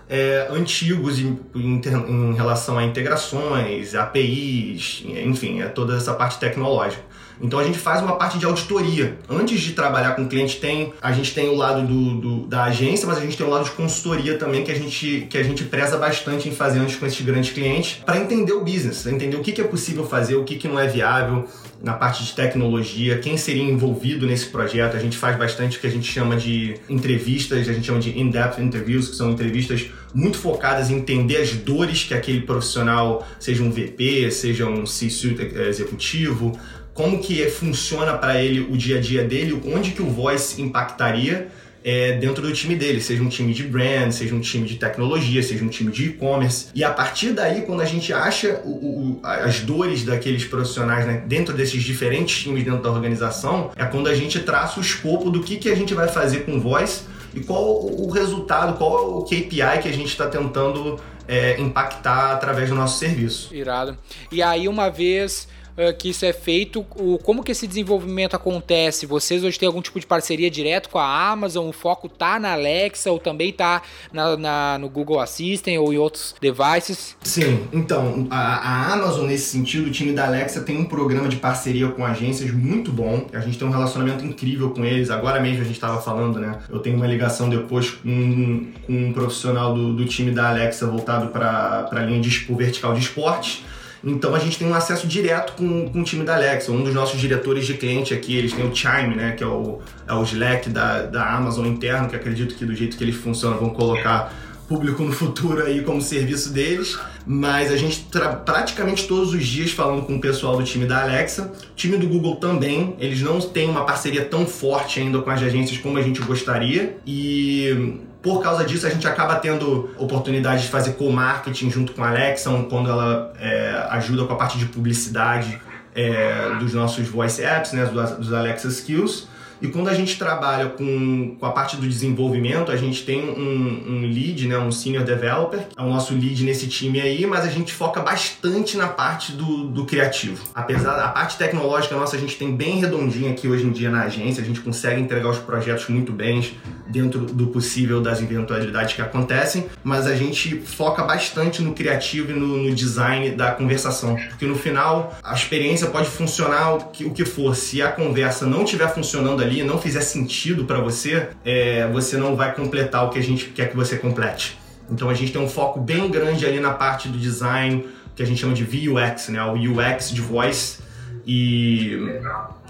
[0.09, 7.03] é, antigos em, em, em, relação a integrações, APIs, enfim, é toda essa parte tecnológica.
[7.41, 9.19] Então a gente faz uma parte de auditoria.
[9.29, 12.65] Antes de trabalhar com o cliente, tem, a gente tem o lado do, do, da
[12.65, 15.43] agência, mas a gente tem o lado de consultoria também que a gente, que a
[15.43, 19.37] gente preza bastante em fazer antes com esses grandes clientes para entender o business, entender
[19.37, 21.47] o que, que é possível fazer, o que, que não é viável
[21.83, 24.97] na parte de tecnologia, quem seria envolvido nesse projeto.
[24.97, 28.19] A gente faz bastante o que a gente chama de entrevistas, a gente chama de
[28.19, 33.63] in-depth interviews, que são entrevistas muito focadas em entender as dores que aquele profissional, seja
[33.63, 36.59] um VP, seja um C-suite executivo,
[36.95, 41.49] como que funciona para ele o dia a dia dele, onde que o voice impactaria
[41.85, 45.43] é, dentro do time dele, seja um time de brand, seja um time de tecnologia,
[45.43, 46.69] seja um time de e-commerce.
[46.75, 51.23] E a partir daí, quando a gente acha o, o, as dores daqueles profissionais né,
[51.27, 55.43] dentro desses diferentes times dentro da organização, é quando a gente traça o escopo do
[55.43, 57.03] que, que a gente vai fazer com voice
[57.35, 62.71] e qual o resultado, qual o KPI que a gente está tentando é, impactar através
[62.71, 63.55] do nosso serviço.
[63.55, 63.99] Irado.
[64.33, 66.85] E aí, uma vez uh, que isso é feito?
[66.97, 69.07] O, como que esse desenvolvimento acontece?
[69.07, 71.69] Vocês hoje têm algum tipo de parceria direto com a Amazon?
[71.69, 73.83] O foco tá na Alexa ou também tá
[74.13, 77.17] na, na no Google Assistant ou em outros devices?
[77.23, 81.37] Sim, então, a, a, Amazon, nesse sentido, o time da Alexa tem um programa de
[81.37, 83.27] parceria com agências muito bom.
[83.33, 85.11] A gente tem um relacionamento incrível com eles.
[85.11, 86.59] Agora mesmo a gente estava falando, né?
[86.69, 91.29] Eu tenho uma ligação depois com, com um profissional do, do time da Alexa voltado
[91.29, 93.63] para a linha de vertical de esportes.
[94.05, 96.71] Então a gente tem um acesso direto com, com o time da Alexa.
[96.71, 99.33] Um dos nossos diretores de cliente aqui, eles têm o Chime, né?
[99.33, 102.97] Que é o, é o Slack da, da Amazon interno, que acredito que do jeito
[102.97, 104.33] que eles funcionam vão colocar
[104.69, 108.07] público no futuro aí como serviço deles, mas a gente
[108.45, 112.09] praticamente todos os dias falando com o pessoal do time da Alexa, o time do
[112.09, 116.03] Google também, eles não têm uma parceria tão forte ainda com as agências como a
[116.03, 121.93] gente gostaria e por causa disso a gente acaba tendo oportunidade de fazer co-marketing junto
[121.93, 125.61] com a Alexa, quando ela é, ajuda com a parte de publicidade
[125.95, 129.29] é, dos nossos voice apps, né, dos Alexa Skills.
[129.61, 133.85] E quando a gente trabalha com, com a parte do desenvolvimento, a gente tem um,
[133.89, 137.49] um lead, né, um senior developer, é o nosso lead nesse time aí, mas a
[137.49, 140.43] gente foca bastante na parte do, do criativo.
[140.55, 144.03] Apesar da parte tecnológica nossa, a gente tem bem redondinha aqui hoje em dia na
[144.03, 146.53] agência, a gente consegue entregar os projetos muito bem
[146.87, 152.35] dentro do possível das eventualidades que acontecem, mas a gente foca bastante no criativo e
[152.35, 157.11] no, no design da conversação, porque no final a experiência pode funcionar o que, o
[157.11, 161.87] que for, se a conversa não estiver funcionando ali, não fizer sentido para você, é,
[161.89, 164.59] você não vai completar o que a gente quer que você complete.
[164.91, 168.27] Então a gente tem um foco bem grande ali na parte do design, que a
[168.27, 169.43] gente chama de VUX, né?
[169.45, 170.79] O UX de voice,
[171.27, 171.99] e,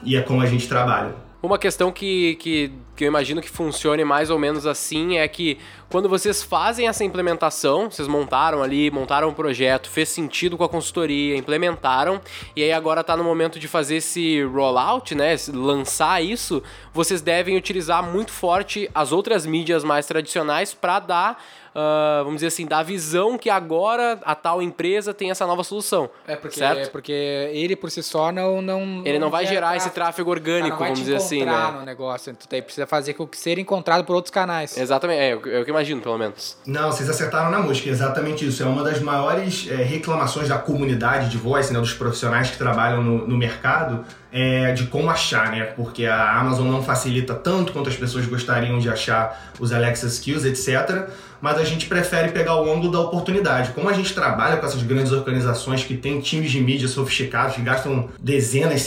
[0.03, 1.15] e é como a gente trabalha.
[1.43, 5.59] Uma questão que, que, que eu imagino que funcione mais ou menos assim é que
[5.91, 10.69] quando vocês fazem essa implementação, vocês montaram ali, montaram um projeto, fez sentido com a
[10.69, 12.21] consultoria, implementaram,
[12.57, 15.37] e aí agora está no momento de fazer esse rollout, né?
[15.53, 21.43] Lançar isso, vocês devem utilizar muito forte as outras mídias mais tradicionais para dar
[21.75, 26.09] uh, vamos dizer assim, da visão que agora a tal empresa tem essa nova solução.
[26.27, 26.81] É porque, certo?
[26.81, 27.13] É porque
[27.53, 28.63] ele por si só não.
[28.63, 29.77] não ele não, não vai gerar tráfego.
[29.77, 31.71] esse tráfego orgânico, vamos dizer assim, né?
[31.73, 32.35] no negócio.
[32.35, 34.77] Tu precisa fazer com que seja encontrado por outros canais.
[34.77, 36.57] Exatamente, é, é, o que imagino, pelo menos.
[36.67, 38.63] Não, vocês acertaram na música, exatamente isso.
[38.63, 43.03] É uma das maiores é, reclamações da comunidade de voice, né, dos profissionais que trabalham
[43.03, 45.65] no, no mercado é, de como achar, né?
[45.77, 50.45] Porque a Amazon não facilita tanto quanto as pessoas gostariam de achar os Alexa Skills,
[50.45, 51.09] etc.
[51.45, 53.73] Mas a gente prefere pegar o ângulo da oportunidade.
[53.73, 57.61] Como a gente trabalha com essas grandes organizações que têm times de mídia sofisticados, que
[57.61, 58.81] gastam dezenas,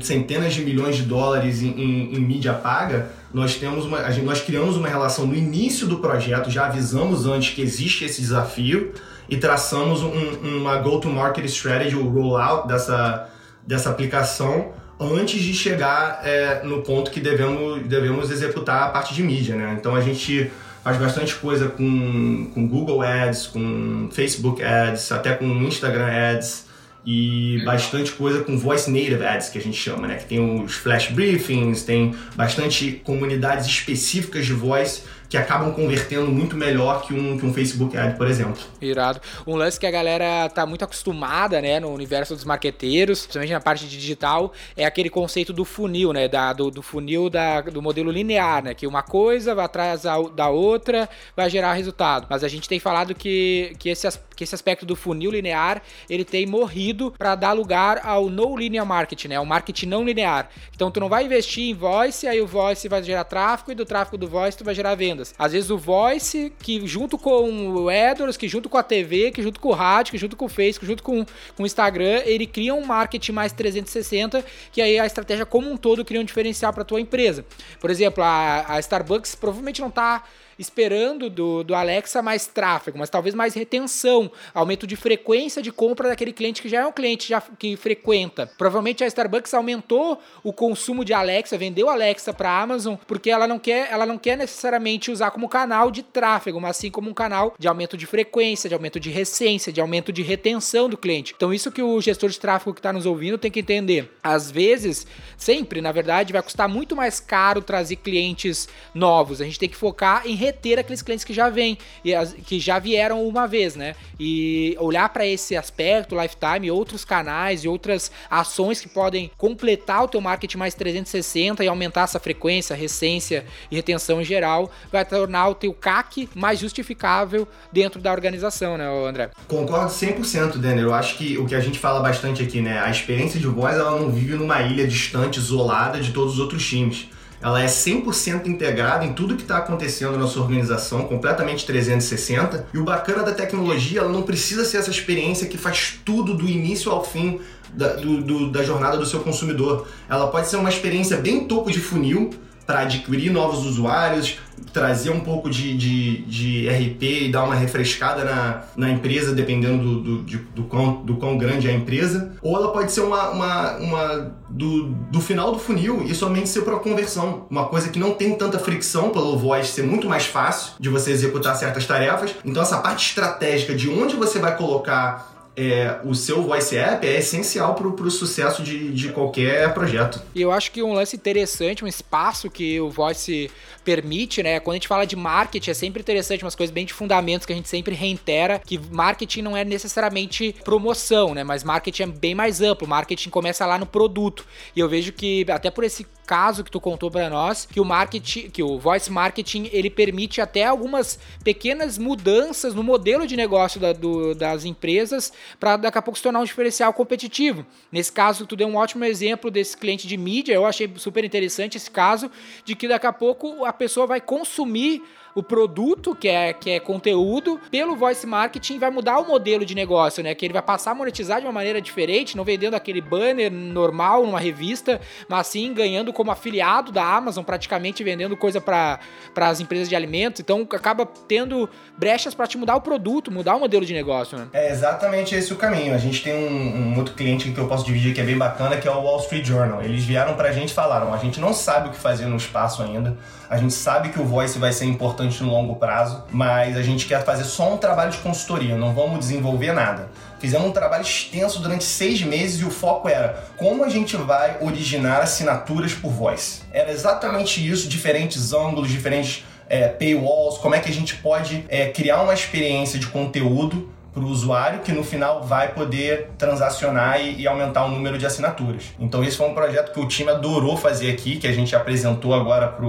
[0.00, 4.40] centenas de milhões de dólares em, em, em mídia paga, nós temos uma, gente, nós
[4.40, 8.94] criamos uma relação no início do projeto, já avisamos antes que existe esse desafio
[9.28, 13.28] e traçamos um, uma go-to-market strategy, o rollout dessa
[13.66, 19.22] dessa aplicação antes de chegar é, no ponto que devemos, devemos executar a parte de
[19.22, 19.76] mídia, né?
[19.78, 20.50] Então a gente
[20.86, 26.64] faz bastante coisa com, com Google Ads, com Facebook Ads, até com Instagram Ads
[27.04, 30.14] e bastante coisa com Voice Native Ads, que a gente chama, né?
[30.14, 36.56] Que tem os flash briefings, tem bastante comunidades específicas de voice que acabam convertendo muito
[36.56, 38.62] melhor que um, que um Facebook Ad, por exemplo.
[38.80, 39.20] Irado.
[39.46, 43.60] Um lance que a galera tá muito acostumada, né, no universo dos marqueteiros, principalmente na
[43.60, 47.82] parte de digital, é aquele conceito do funil, né, da, do, do funil da, do
[47.82, 50.02] modelo linear, né, que uma coisa vai atrás
[50.34, 52.26] da outra, vai gerar resultado.
[52.30, 56.24] Mas a gente tem falado que, que, esse, que esse aspecto do funil linear, ele
[56.24, 60.48] tem morrido para dar lugar ao no linear marketing, né, o marketing não linear.
[60.74, 63.84] Então tu não vai investir em voice, aí o voice vai gerar tráfego e do
[63.84, 67.88] tráfego do voice tu vai gerar venda Às vezes o voice, que junto com o
[67.88, 70.48] AdWords, que junto com a TV, que junto com o rádio, que junto com o
[70.48, 71.24] Facebook, junto com,
[71.56, 75.76] com o Instagram, ele cria um marketing mais 360, que aí a estratégia como um
[75.76, 77.44] todo cria um diferencial para tua empresa.
[77.80, 80.22] Por exemplo, a, a Starbucks provavelmente não está
[80.58, 86.08] esperando do, do Alexa mais tráfego, mas talvez mais retenção, aumento de frequência de compra
[86.08, 88.50] daquele cliente que já é um cliente já, que frequenta.
[88.58, 93.46] Provavelmente a Starbucks aumentou o consumo de Alexa, vendeu Alexa para a Amazon, porque ela
[93.46, 97.14] não quer, ela não quer necessariamente usar como canal de tráfego, mas sim como um
[97.14, 101.34] canal de aumento de frequência, de aumento de recência, de aumento de retenção do cliente.
[101.36, 104.12] Então isso que o gestor de tráfego que está nos ouvindo tem que entender.
[104.22, 109.40] Às vezes, sempre, na verdade, vai custar muito mais caro trazer clientes novos.
[109.40, 112.78] A gente tem que focar em reter aqueles clientes que já vêm, e que já
[112.78, 113.94] vieram uma vez, né?
[114.18, 120.08] E olhar para esse aspecto, lifetime, outros canais e outras ações que podem completar o
[120.08, 125.48] teu marketing mais 360 e aumentar essa frequência, recência e retenção em geral, vai tornar
[125.48, 129.30] o teu CAC mais justificável dentro da organização, né, André?
[129.48, 130.88] Concordo 100%, Daniel.
[130.88, 133.74] Eu acho que o que a gente fala bastante aqui, né, a experiência de voz,
[133.74, 137.08] ela não vive numa ilha distante, isolada de todos os outros times
[137.46, 142.66] ela é 100% integrada em tudo que está acontecendo na sua organização, completamente 360.
[142.74, 146.48] E o bacana da tecnologia, ela não precisa ser essa experiência que faz tudo do
[146.48, 147.38] início ao fim
[147.72, 149.86] da, do, do, da jornada do seu consumidor.
[150.08, 152.30] Ela pode ser uma experiência bem topo de funil,
[152.66, 154.38] para adquirir novos usuários,
[154.72, 159.82] trazer um pouco de, de, de, RP e dar uma refrescada na, na empresa, dependendo
[159.82, 162.32] do, do, de, do, quão, do quão grande é a empresa.
[162.42, 166.62] Ou ela pode ser uma, uma, uma do, do final do funil e somente ser
[166.62, 167.46] para conversão.
[167.48, 171.12] Uma coisa que não tem tanta fricção pelo voice ser muito mais fácil de você
[171.12, 172.34] executar certas tarefas.
[172.44, 177.18] Então essa parte estratégica de onde você vai colocar é, o seu voice app é
[177.18, 180.20] essencial para o sucesso de, de qualquer projeto.
[180.34, 183.50] E eu acho que um lance interessante, um espaço que o voice
[183.86, 184.58] permite, né?
[184.58, 187.52] Quando a gente fala de marketing, é sempre interessante umas coisas bem de fundamentos que
[187.52, 191.44] a gente sempre reitera, que marketing não é necessariamente promoção, né?
[191.44, 192.88] Mas marketing é bem mais amplo.
[192.88, 194.44] Marketing começa lá no produto.
[194.74, 197.84] E eu vejo que até por esse caso que tu contou para nós, que o
[197.84, 203.80] marketing, que o voice marketing, ele permite até algumas pequenas mudanças no modelo de negócio
[203.80, 207.64] da, do, das empresas para daqui a pouco se tornar um diferencial competitivo.
[207.92, 211.76] Nesse caso, tu deu um ótimo exemplo desse cliente de mídia, eu achei super interessante
[211.76, 212.30] esse caso,
[212.64, 215.02] de que daqui a pouco a pessoa vai consumir
[215.36, 219.74] o produto, que é, que é conteúdo, pelo voice marketing vai mudar o modelo de
[219.74, 220.34] negócio, né?
[220.34, 224.24] Que ele vai passar a monetizar de uma maneira diferente, não vendendo aquele banner normal
[224.24, 228.98] numa revista, mas sim ganhando como afiliado da Amazon, praticamente vendendo coisa para
[229.36, 230.40] as empresas de alimentos.
[230.40, 234.48] Então acaba tendo brechas para te mudar o produto, mudar o modelo de negócio, né?
[234.54, 235.94] É exatamente esse o caminho.
[235.94, 238.78] A gente tem um, um outro cliente que eu posso dividir que é bem bacana,
[238.78, 239.82] que é o Wall Street Journal.
[239.82, 242.82] Eles vieram pra gente e falaram: a gente não sabe o que fazer no espaço
[242.82, 243.14] ainda.
[243.48, 247.06] A gente sabe que o voice vai ser importante no longo prazo, mas a gente
[247.06, 250.08] quer fazer só um trabalho de consultoria, não vamos desenvolver nada.
[250.38, 254.58] Fizemos um trabalho extenso durante seis meses e o foco era como a gente vai
[254.60, 256.62] originar assinaturas por voice.
[256.72, 261.88] Era exatamente isso, diferentes ângulos, diferentes é, paywalls, como é que a gente pode é,
[261.88, 267.42] criar uma experiência de conteúdo para o usuário que no final vai poder transacionar e,
[267.42, 268.84] e, aumentar o número de assinaturas.
[268.98, 272.32] Então esse foi um projeto que o time adorou fazer aqui, que a gente apresentou
[272.32, 272.86] agora para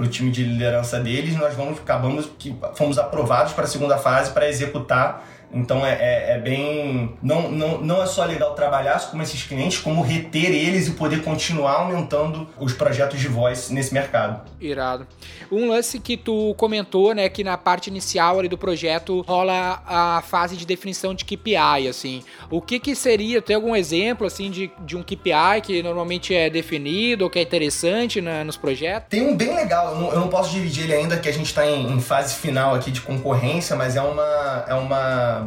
[0.00, 3.98] para o time de liderança deles, nós vamos acabamos que fomos aprovados para a segunda
[3.98, 7.14] fase para executar então é, é, é, bem.
[7.22, 11.22] Não, não, não é só legal trabalhar com esses clientes, como reter eles e poder
[11.22, 14.42] continuar aumentando os projetos de voz nesse mercado.
[14.60, 15.06] Irado.
[15.50, 20.22] Um lance que tu comentou, né, que na parte inicial ali do projeto rola a
[20.22, 22.22] fase de definição de KPI, assim.
[22.48, 26.48] O que que seria, tem algum exemplo, assim, de, de um KPI que normalmente é
[26.48, 29.08] definido ou que é interessante na, nos projetos?
[29.08, 31.46] Tem um bem legal, eu não, eu não posso dividir ele ainda, que a gente
[31.46, 34.64] está em, em fase final aqui de concorrência, mas é uma.
[34.68, 35.39] É uma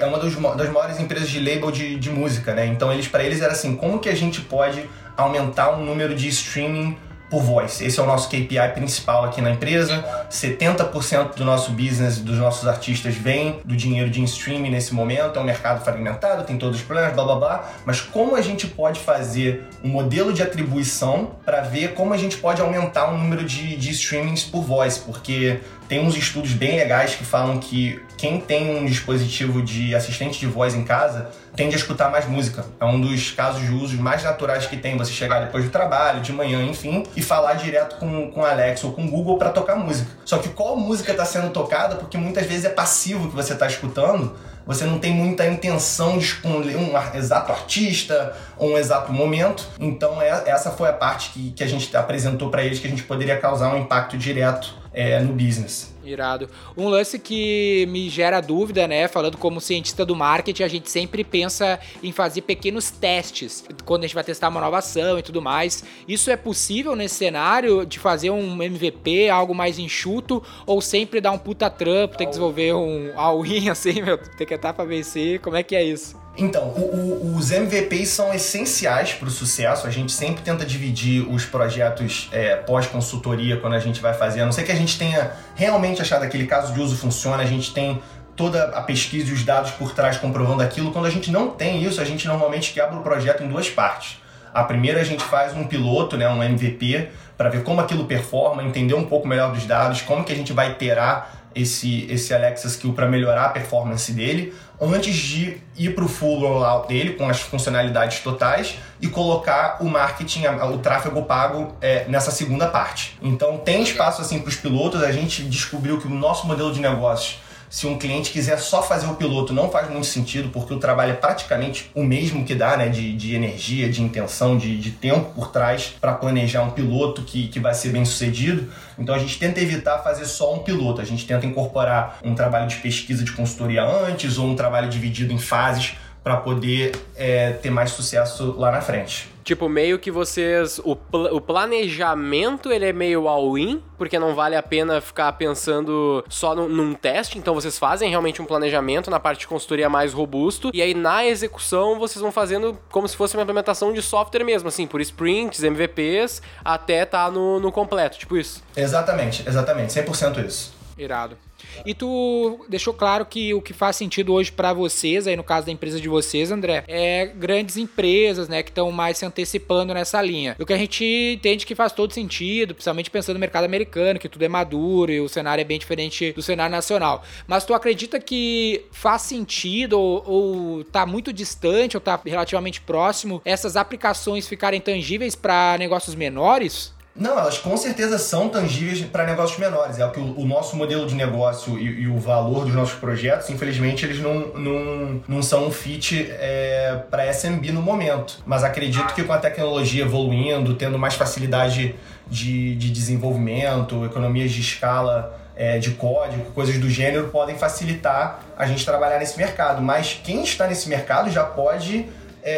[0.00, 2.66] é uma dos, das maiores empresas de label de, de música, né?
[2.66, 6.28] Então eles para eles era assim, como que a gente pode aumentar o número de
[6.28, 6.96] streaming
[7.30, 7.84] por voice.
[7.84, 10.04] Esse é o nosso KPI principal aqui na empresa.
[10.30, 15.38] 70% do nosso business, dos nossos artistas, vem do dinheiro de streaming nesse momento.
[15.38, 17.70] É um mercado fragmentado, tem todos os problemas, blá blá blá.
[17.84, 22.36] Mas como a gente pode fazer um modelo de atribuição para ver como a gente
[22.36, 25.00] pode aumentar o número de, de streamings por voice?
[25.00, 30.38] Porque tem uns estudos bem legais que falam que quem tem um dispositivo de assistente
[30.38, 32.64] de voz em casa tende a escutar mais música.
[32.80, 36.20] É um dos casos de usos mais naturais que tem você chegar depois do trabalho,
[36.20, 40.10] de manhã, enfim, e falar direto com, com Alexa ou com Google para tocar música.
[40.24, 43.66] Só que qual música está sendo tocada, porque muitas vezes é passivo que você está
[43.66, 44.34] escutando,
[44.66, 49.68] você não tem muita intenção de esconder um exato artista ou um exato momento.
[49.78, 52.90] Então, é, essa foi a parte que, que a gente apresentou para eles que a
[52.90, 55.94] gente poderia causar um impacto direto é, no business.
[56.10, 56.48] Irado.
[56.76, 59.08] Um lance que me gera dúvida, né?
[59.08, 64.06] Falando como cientista do marketing, a gente sempre pensa em fazer pequenos testes quando a
[64.06, 65.84] gente vai testar uma nova ação e tudo mais.
[66.06, 71.32] Isso é possível nesse cenário de fazer um MVP, algo mais enxuto, ou sempre dar
[71.32, 75.40] um puta trampo, ter que desenvolver um all-in assim, meu, ter que estar vencer?
[75.40, 76.25] Como é que é isso?
[76.38, 79.86] Então, o, o, os MVPs são essenciais para o sucesso.
[79.86, 84.42] A gente sempre tenta dividir os projetos é, pós-consultoria quando a gente vai fazer.
[84.42, 87.46] A não ser que a gente tenha realmente achado aquele caso de uso funciona, a
[87.46, 88.02] gente tem
[88.36, 90.92] toda a pesquisa e os dados por trás comprovando aquilo.
[90.92, 94.18] Quando a gente não tem isso, a gente normalmente quebra o projeto em duas partes.
[94.52, 98.62] A primeira a gente faz um piloto, né, um MVP, para ver como aquilo performa,
[98.62, 102.68] entender um pouco melhor dos dados, como que a gente vai terar esse, esse Alexa
[102.68, 107.28] Skill para melhorar a performance dele, antes de ir para o full rollout dele com
[107.28, 113.18] as funcionalidades totais e colocar o marketing, o tráfego pago é, nessa segunda parte.
[113.22, 115.02] Então tem espaço assim para os pilotos.
[115.02, 117.38] A gente descobriu que o nosso modelo de negócios
[117.76, 121.10] se um cliente quiser só fazer o piloto, não faz muito sentido, porque o trabalho
[121.12, 122.88] é praticamente o mesmo que dá, né?
[122.88, 127.48] De, de energia, de intenção, de, de tempo por trás para planejar um piloto que,
[127.48, 128.72] que vai ser bem sucedido.
[128.98, 132.66] Então a gente tenta evitar fazer só um piloto, a gente tenta incorporar um trabalho
[132.66, 137.70] de pesquisa de consultoria antes ou um trabalho dividido em fases para poder é, ter
[137.70, 139.32] mais sucesso lá na frente.
[139.44, 140.80] Tipo, meio que vocês.
[140.82, 146.24] O, pl o planejamento ele é meio all-in, porque não vale a pena ficar pensando
[146.28, 147.38] só num, num, teste.
[147.38, 150.72] Então vocês fazem realmente um planejamento na parte de consultoria mais robusto.
[150.74, 154.68] E aí na execução vocês vão fazendo como se fosse uma implementação de software mesmo,
[154.68, 158.64] assim, por sprints, MVPs, até tá no, no completo, tipo isso.
[158.76, 160.74] Exatamente, exatamente, 100% isso.
[160.98, 161.36] Irado.
[161.84, 165.66] E tu deixou claro que o que faz sentido hoje para vocês, aí no caso
[165.66, 170.20] da empresa de vocês, André, é grandes empresas, né, que estão mais se antecipando nessa
[170.22, 170.56] linha.
[170.58, 171.04] O que a gente
[171.36, 175.20] entende que faz todo sentido, principalmente pensando no mercado americano, que tudo é maduro e
[175.20, 177.24] o cenário é bem diferente do cenário nacional.
[177.46, 183.40] Mas tu acredita que faz sentido ou, ou tá muito distante ou tá relativamente próximo
[183.44, 186.95] essas aplicações ficarem tangíveis para negócios menores?
[187.18, 189.98] Não, elas com certeza são tangíveis para negócios menores.
[189.98, 192.98] É o que o, o nosso modelo de negócio e, e, o valor dos nossos
[192.98, 198.42] projetos, infelizmente, eles não, não, não são um fit é, para SMB no momento.
[198.44, 201.94] Mas acredito que com a tecnologia evoluindo, tendo mais facilidade
[202.28, 208.66] de, de desenvolvimento, economias de escala é, de código, coisas do gênero, podem facilitar a
[208.66, 209.80] gente trabalhar nesse mercado.
[209.80, 212.06] Mas quem está nesse mercado já pode
[212.42, 212.52] é,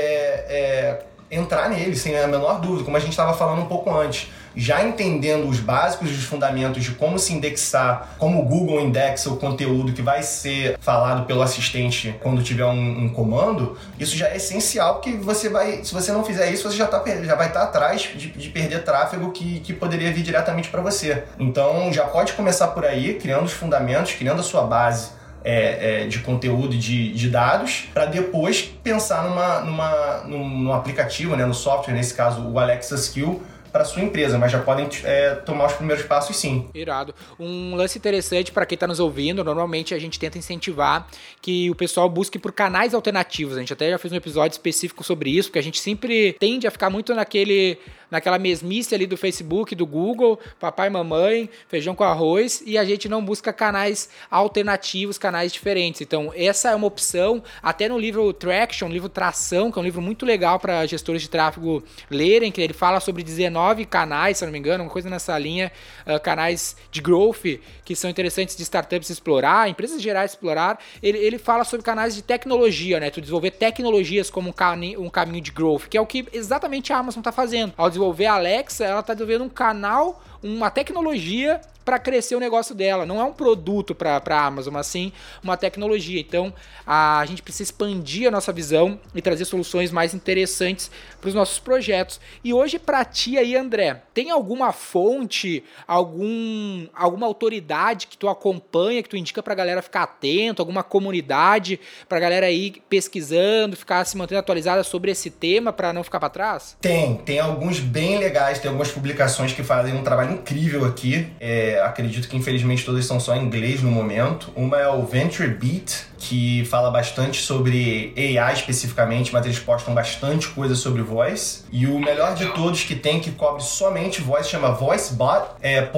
[0.48, 4.30] é entrar nele, sem a menor dúvida, como a gente estava falando um pouco antes
[4.58, 9.36] já entendendo os básicos os fundamentos de como se indexar, como o Google indexa o
[9.36, 14.36] conteúdo que vai ser falado pelo assistente quando tiver um, um comando, isso já é
[14.36, 17.60] essencial, porque você vai, se você não fizer isso, você já, tá, já vai estar
[17.60, 21.22] tá atrás de, de, perder tráfego que, que poderia vir diretamente para você.
[21.38, 26.06] Então já pode começar por aí, criando os fundamentos, criando a sua base é, é,
[26.06, 31.54] de conteúdo de, de dados, para depois pensar numa, numa, num, num aplicativo, né, no
[31.54, 35.74] software, nesse caso o Alexa Skill, para sua empresa, mas já podem é, tomar os
[35.74, 36.68] primeiros passos sim.
[36.74, 37.14] Irado.
[37.38, 41.06] Um lance interessante para quem está nos ouvindo, normalmente a gente tenta incentivar
[41.40, 43.56] que o pessoal busque por canais alternativos.
[43.56, 46.66] A gente até já fez um episódio específico sobre isso, porque a gente sempre tende
[46.66, 47.78] a ficar muito naquele
[48.10, 53.08] naquela mesmice ali do Facebook, do Google, papai, mamãe, feijão com arroz, e a gente
[53.08, 56.00] não busca canais alternativos, canais diferentes.
[56.00, 60.00] Então, essa é uma opção, até no livro Traction, livro Tração, que é um livro
[60.00, 64.52] muito legal para gestores de tráfego lerem, que ele fala sobre 19 canais, se não
[64.52, 65.70] me engano, uma coisa nessa linha,
[66.06, 70.78] uh, canais de growth, que são interessantes de startups explorar, empresas gerais explorar.
[71.02, 73.10] Ele, ele fala sobre canais de tecnologia, né?
[73.10, 76.92] Tu desenvolver tecnologias como um, cami um caminho de growth, que é o que exatamente
[76.92, 77.72] a Amazon está fazendo.
[77.76, 82.74] Ao desenvolver a Alexa, ela está desenvolvendo um canal, uma tecnologia para crescer o negócio
[82.74, 83.06] dela.
[83.06, 85.10] Não é um produto para a Amazon, mas sim
[85.42, 86.20] uma tecnologia.
[86.20, 86.52] Então
[86.86, 91.58] a gente precisa expandir a nossa visão e trazer soluções mais interessantes para os nossos
[91.58, 92.20] projetos.
[92.44, 99.02] E hoje, para ti aí, André, tem alguma fonte, algum, alguma autoridade que tu acompanha,
[99.02, 103.74] que tu indica para a galera ficar atento, alguma comunidade para a galera aí pesquisando,
[103.76, 106.76] ficar se mantendo atualizada sobre esse tema para não ficar para trás?
[106.82, 111.26] Tem, tem alguns bem legais, tem algumas publicações que fazem um trabalho incrível aqui.
[111.40, 114.50] É, acredito que infelizmente todas são só em inglês no momento.
[114.54, 120.48] Uma é o Venture Beat, que fala bastante sobre AI especificamente, mas eles postam bastante
[120.48, 121.62] coisa sobre voice.
[121.70, 125.88] E o melhor de todos que tem, que cobre somente voice, chama VoiceBot é,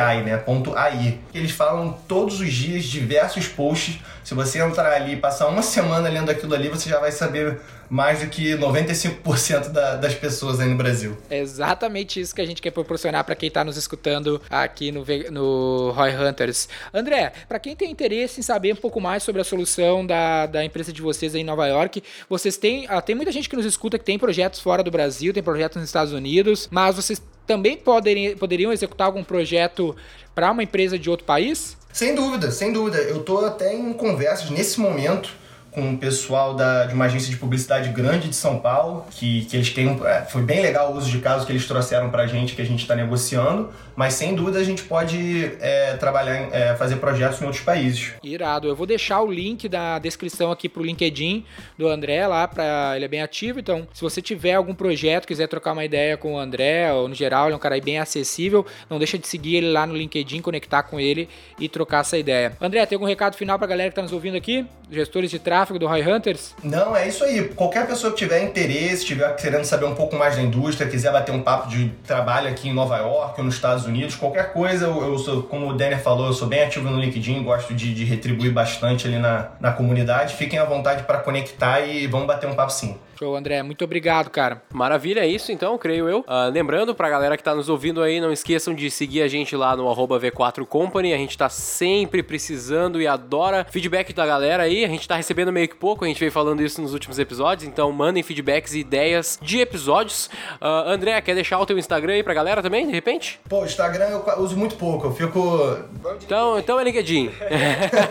[0.00, 0.36] .ai, né?
[0.36, 1.18] Ponto .ai.
[1.34, 3.98] Eles falam todos os dias diversos posts.
[4.22, 7.60] Se você entrar ali e passar uma semana lendo aquilo ali, você já vai saber
[7.88, 11.16] mais do que 95% da, das pessoas aí no Brasil.
[11.30, 15.04] É exatamente isso que a gente quer proporcionar para quem está nos escutando aqui no,
[15.30, 16.68] no Roy Hunters.
[16.92, 20.64] André, para quem tem interesse em saber um pouco mais sobre a solução da, da
[20.64, 22.86] empresa de vocês aí em Nova York, vocês têm.
[22.88, 25.76] Ah, tem muita gente que nos escuta que tem projetos fora do Brasil, tem projetos
[25.76, 29.94] nos Estados Unidos, mas vocês também poderiam, poderiam executar algum projeto
[30.34, 31.76] para uma empresa de outro país?
[31.92, 32.98] Sem dúvida, sem dúvida.
[32.98, 35.30] Eu estou até em conversas nesse momento
[35.74, 39.56] com o pessoal da, de uma agência de publicidade grande de São Paulo, que, que
[39.56, 40.00] eles têm.
[40.04, 42.64] É, foi bem legal o uso de casos que eles trouxeram pra gente, que a
[42.64, 47.44] gente está negociando, mas sem dúvida a gente pode é, trabalhar, é, fazer projetos em
[47.44, 48.12] outros países.
[48.22, 48.68] Irado.
[48.68, 51.44] Eu vou deixar o link da descrição aqui pro LinkedIn
[51.76, 55.48] do André lá, pra, ele é bem ativo, então se você tiver algum projeto, quiser
[55.48, 58.64] trocar uma ideia com o André, ou no geral, ele é um cara bem acessível,
[58.88, 61.28] não deixa de seguir ele lá no LinkedIn, conectar com ele
[61.58, 62.56] e trocar essa ideia.
[62.60, 64.64] André, tem algum recado final pra galera que tá nos ouvindo aqui?
[64.88, 66.54] Gestores de tráfego do Roy Hunters?
[66.62, 67.48] Não, é isso aí.
[67.48, 71.32] Qualquer pessoa que tiver interesse, estiver querendo saber um pouco mais da indústria, quiser bater
[71.32, 75.02] um papo de trabalho aqui em Nova York ou nos Estados Unidos, qualquer coisa, eu,
[75.02, 78.04] eu sou, como o Denner falou, eu sou bem ativo no LinkedIn, gosto de, de
[78.04, 80.34] retribuir bastante ali na, na comunidade.
[80.34, 82.96] Fiquem à vontade para conectar e vamos bater um papo sim.
[83.18, 83.62] Show, André.
[83.62, 84.62] Muito obrigado, cara.
[84.72, 86.20] Maravilha, é isso então, creio eu.
[86.20, 89.54] Uh, lembrando pra galera que tá nos ouvindo aí, não esqueçam de seguir a gente
[89.56, 91.14] lá no V4Company.
[91.14, 94.84] A gente tá sempre precisando e adora feedback da galera aí.
[94.84, 97.68] A gente tá recebendo meio que pouco, a gente veio falando isso nos últimos episódios,
[97.68, 100.26] então mandem feedbacks e ideias de episódios.
[100.60, 103.40] Uh, André, quer deixar o teu Instagram aí pra galera também, de repente?
[103.48, 105.78] Pô, Instagram eu uso muito pouco, eu fico.
[106.22, 107.30] Então, então é LinkedIn.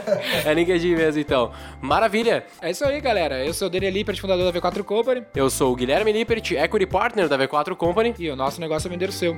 [0.45, 1.51] é LinkedIn mesmo, então.
[1.81, 2.45] Maravilha.
[2.61, 3.43] É isso aí, galera.
[3.43, 5.25] Eu sou o Daniel Lippert, fundador da V4 Company.
[5.35, 8.13] Eu sou o Guilherme Lippert, Equity Partner da V4 Company.
[8.19, 9.35] E o nosso negócio é vender o seu.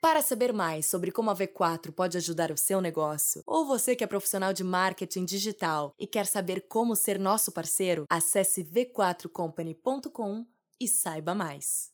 [0.00, 4.04] Para saber mais sobre como a V4 pode ajudar o seu negócio, ou você que
[4.04, 10.46] é profissional de marketing digital e quer saber como ser nosso parceiro, acesse v4company.com
[10.80, 11.90] e saiba mais.